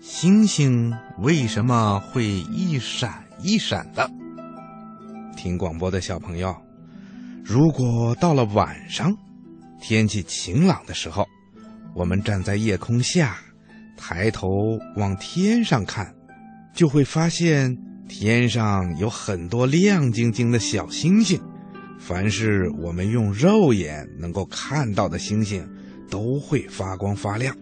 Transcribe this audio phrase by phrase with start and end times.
[0.00, 4.10] 星星为什么会一闪一闪的？
[5.36, 6.56] 听广播的小朋友，
[7.44, 9.14] 如果到了晚上，
[9.78, 11.26] 天气晴朗的时候，
[11.94, 13.36] 我们站在夜空下，
[13.94, 14.48] 抬头
[14.96, 16.14] 往天上看，
[16.74, 17.76] 就会发现
[18.08, 21.38] 天上有很多亮晶晶的小星星。
[21.98, 25.62] 凡是我们用肉眼能够看到的星星，
[26.08, 27.54] 都会发光发亮。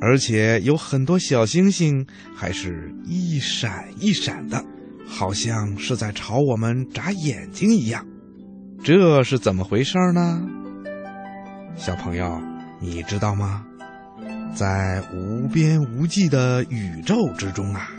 [0.00, 4.64] 而且有很多小星星还是一闪一闪的，
[5.06, 8.06] 好像是在朝我们眨眼睛一样。
[8.82, 10.40] 这是怎么回事呢？
[11.76, 12.40] 小朋友，
[12.80, 13.66] 你知道吗？
[14.54, 17.90] 在无边无际的宇宙之中啊，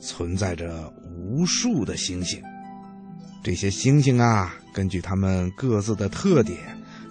[0.00, 2.42] 存在着无数的星星。
[3.44, 6.58] 这些星星啊，根据它们各自的特点，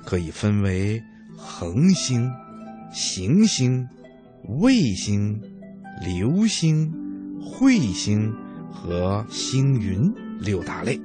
[0.06, 1.02] 可以分为
[1.38, 2.30] 恒星、
[2.92, 3.88] 行星。
[4.48, 5.42] 卫星、
[6.02, 6.90] 流星、
[7.42, 8.34] 彗星
[8.72, 11.00] 和星云六大类。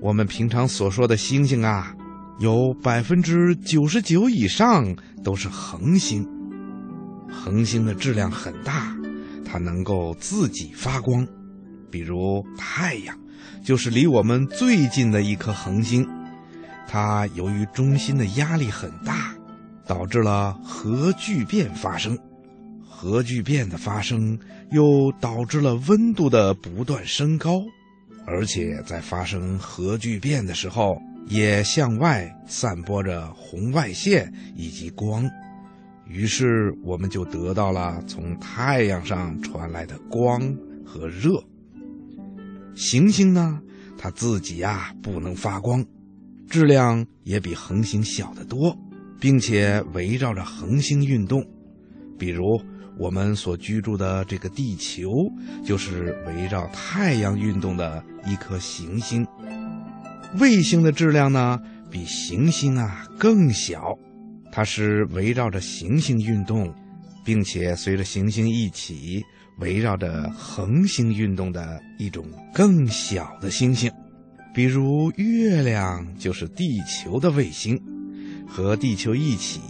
[0.00, 1.92] 我们平常所说的星星啊，
[2.38, 4.94] 有百分之九十九以上
[5.24, 6.24] 都是恒星。
[7.28, 8.96] 恒星的质量很大，
[9.44, 11.26] 它能够自己发光。
[11.90, 13.18] 比如太阳，
[13.64, 16.06] 就是离我们最近的一颗恒星。
[16.86, 19.34] 它由于中心的压力很大，
[19.84, 22.16] 导致了核聚变发生。
[22.98, 24.38] 核聚变的发生
[24.70, 27.62] 又导致了温度的不断升高，
[28.24, 35.30] 而且在发生核聚变的时候，也向外散播着红外线以及光，
[36.08, 40.40] 于是我们就得到了从太阳上传来的光
[40.82, 41.44] 和热。
[42.74, 43.60] 行星呢，
[43.98, 45.84] 它自己呀不能发光，
[46.48, 48.74] 质量也比恒星小得多，
[49.20, 51.46] 并且围绕着恒星运动，
[52.18, 52.42] 比如。
[52.98, 55.10] 我们所居住的这个地球，
[55.64, 59.26] 就是围绕太阳运动的一颗行星。
[60.40, 61.58] 卫星的质量呢，
[61.90, 63.96] 比行星啊更小，
[64.50, 66.74] 它是围绕着行星运动，
[67.24, 69.22] 并且随着行星一起
[69.58, 73.90] 围绕着恒星运动的一种更小的星星。
[74.54, 77.78] 比如月亮就是地球的卫星，
[78.48, 79.60] 和地球一起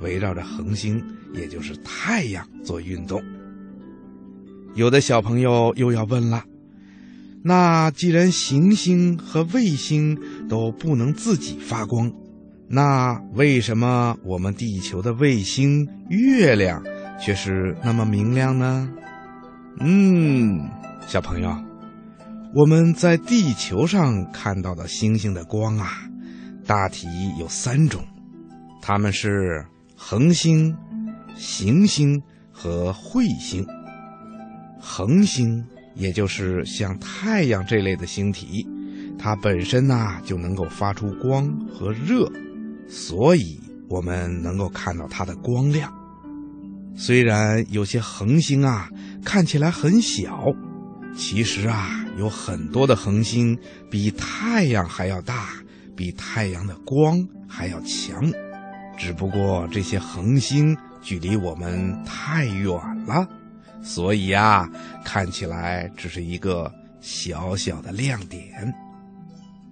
[0.00, 1.02] 围绕着恒星。
[1.34, 3.22] 也就是太阳做运动。
[4.74, 6.44] 有的小朋友又要问了：
[7.42, 10.18] 那既然行星和卫星
[10.48, 12.10] 都不能自己发光，
[12.68, 16.82] 那为什么我们地球的卫星月亮
[17.20, 18.90] 却是那么明亮呢？
[19.80, 20.70] 嗯，
[21.06, 21.54] 小朋友，
[22.54, 26.08] 我们在地球上看到的星星的光啊，
[26.64, 27.08] 大体
[27.38, 28.02] 有三种，
[28.80, 30.76] 它们是恒星。
[31.38, 33.66] 行星和彗星，
[34.80, 35.62] 恒星
[35.94, 38.66] 也就是像太阳这类的星体，
[39.18, 42.26] 它本身呢就能够发出光和热，
[42.88, 45.92] 所以我们能够看到它的光亮。
[46.96, 48.88] 虽然有些恒星啊
[49.22, 50.42] 看起来很小，
[51.14, 53.58] 其实啊有很多的恒星
[53.90, 55.50] 比太阳还要大，
[55.94, 58.24] 比太阳的光还要强，
[58.96, 60.76] 只不过这些恒星。
[61.02, 62.72] 距离我们太远
[63.06, 63.28] 了，
[63.80, 64.68] 所以呀，
[65.04, 66.68] 看起来只是一个
[67.00, 68.74] 小小的亮点。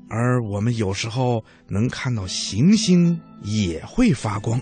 [0.09, 4.61] 而我们有时候能看到行星也会发光，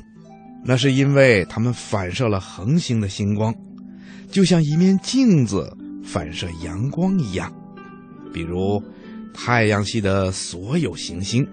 [0.65, 3.55] 那是因为它们反射了恒星的星光，
[4.31, 7.53] 就像一面镜子反射阳光一样。
[8.33, 8.83] 比如，
[9.35, 11.47] 太阳系的所有行星，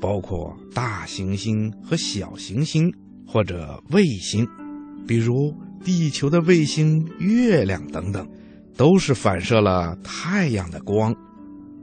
[0.00, 2.90] 包括大行星和小行星。
[3.32, 4.44] 或者卫星，
[5.06, 8.28] 比如地球的卫星、月亮等等，
[8.76, 11.14] 都是反射了太阳的光，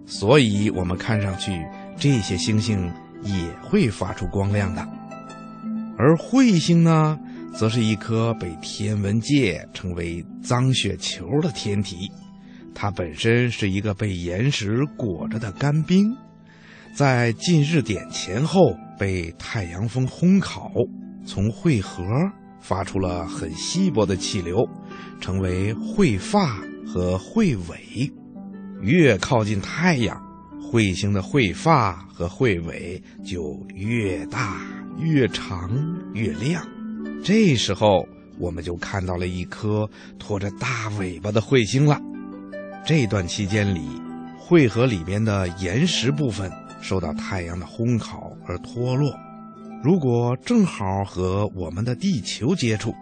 [0.05, 2.91] 所以我们看上去这些星星
[3.23, 4.85] 也会发出光亮的。
[5.97, 7.17] 而彗星呢，
[7.53, 12.11] 则是一颗被天文界称为“脏雪球”的天体，
[12.75, 16.13] 它本身是一个被岩石裹着的干冰，
[16.93, 20.71] 在近日点前后被太阳风烘烤。
[21.25, 22.03] 从彗核
[22.61, 24.65] 发出了很稀薄的气流，
[25.19, 28.09] 成为彗发和彗尾。
[28.81, 30.17] 越靠近太阳，
[30.71, 34.61] 彗星的彗发和彗尾就越大、
[34.97, 35.69] 越长、
[36.13, 36.65] 越亮。
[37.21, 38.07] 这时候，
[38.39, 41.99] 我们就看到了一颗拖着大尾巴的彗星了。
[42.85, 43.81] 这段期间里，
[44.39, 46.49] 彗核里面的岩石部分
[46.81, 49.17] 受到太阳的烘烤而脱落。
[49.83, 52.93] 如果正好和我们的地球接触，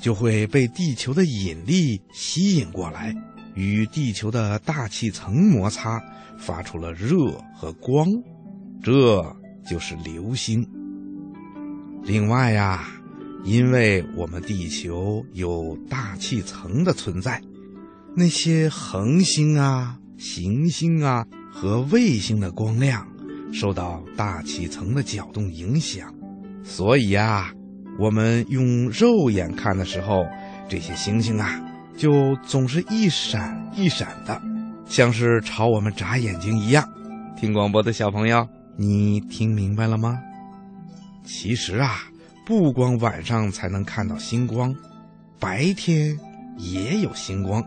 [0.00, 3.14] 就会被地球的引力吸引过来，
[3.54, 6.00] 与地球的大气层摩擦，
[6.36, 8.06] 发出了热和光，
[8.82, 9.24] 这
[9.68, 10.66] 就是流星。
[12.02, 12.88] 另外呀，
[13.44, 17.40] 因为我们地球有大气层的存在，
[18.16, 23.06] 那些恒星啊、行星啊和卫星的光亮
[23.52, 26.12] 受到大气层的搅动影响，
[26.62, 27.52] 所以呀，
[27.98, 30.24] 我们用肉眼看的时候，
[30.68, 31.60] 这些星星啊
[31.96, 34.40] 就总是一闪一闪的，
[34.86, 36.88] 像是朝我们眨眼睛一样。
[37.36, 38.46] 听广播的小朋友，
[38.76, 40.18] 你听明白了吗？
[41.24, 42.02] 其实啊，
[42.46, 44.74] 不光晚上才能看到星光，
[45.40, 46.16] 白天
[46.56, 47.62] 也有星光，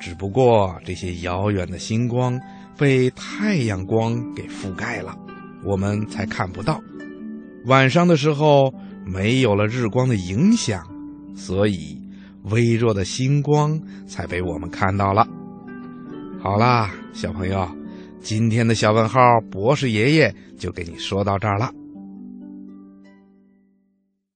[0.00, 2.38] 只不过这些遥远的星光
[2.78, 5.16] 被太阳光给覆盖了，
[5.64, 6.80] 我们才看不到。
[7.64, 8.72] 晚上的时候
[9.04, 10.86] 没有了日光的影响，
[11.34, 12.00] 所以
[12.44, 15.26] 微弱的星光才被我们看到了。
[16.40, 17.68] 好啦，小朋友，
[18.20, 19.20] 今天的小问号
[19.50, 21.72] 博士爷爷就给你说到这儿了。